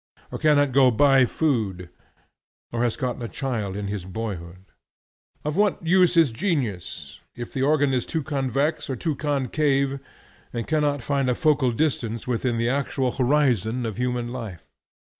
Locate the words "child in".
3.27-3.85